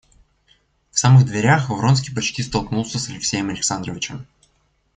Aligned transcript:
В 0.89 0.97
самых 0.97 1.27
дверях 1.27 1.69
Вронский 1.69 2.11
почти 2.11 2.41
столкнулся 2.41 2.97
с 2.97 3.07
Алексеем 3.09 3.49
Александровичем. 3.51 4.25